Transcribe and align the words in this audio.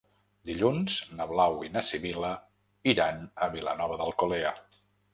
Dilluns 0.49 0.95
na 1.19 1.27
Blau 1.33 1.59
i 1.69 1.71
na 1.77 1.85
Sibil·la 1.89 2.33
iran 2.97 3.23
a 3.49 3.55
Vilanova 3.61 4.03
d'Alcolea. 4.05 4.61